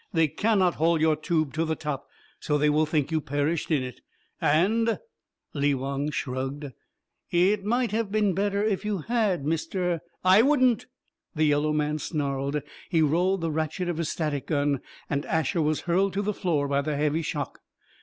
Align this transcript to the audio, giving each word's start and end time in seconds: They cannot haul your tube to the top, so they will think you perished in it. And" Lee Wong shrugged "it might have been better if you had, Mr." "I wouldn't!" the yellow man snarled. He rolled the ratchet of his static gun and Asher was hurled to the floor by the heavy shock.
They 0.13 0.27
cannot 0.27 0.73
haul 0.77 0.99
your 0.99 1.15
tube 1.15 1.53
to 1.53 1.63
the 1.63 1.75
top, 1.75 2.07
so 2.39 2.57
they 2.57 2.71
will 2.71 2.87
think 2.87 3.11
you 3.11 3.21
perished 3.21 3.69
in 3.69 3.83
it. 3.83 4.01
And" 4.41 4.97
Lee 5.53 5.75
Wong 5.75 6.09
shrugged 6.09 6.71
"it 7.29 7.63
might 7.63 7.91
have 7.91 8.11
been 8.11 8.33
better 8.33 8.63
if 8.63 8.83
you 8.83 8.97
had, 9.01 9.43
Mr." 9.43 9.99
"I 10.23 10.41
wouldn't!" 10.41 10.87
the 11.35 11.43
yellow 11.45 11.71
man 11.71 11.99
snarled. 11.99 12.63
He 12.89 13.03
rolled 13.03 13.41
the 13.41 13.51
ratchet 13.51 13.89
of 13.89 13.97
his 13.97 14.09
static 14.09 14.47
gun 14.47 14.81
and 15.07 15.23
Asher 15.27 15.61
was 15.61 15.81
hurled 15.81 16.13
to 16.13 16.23
the 16.23 16.33
floor 16.33 16.67
by 16.67 16.81
the 16.81 16.97
heavy 16.97 17.21
shock. 17.21 17.59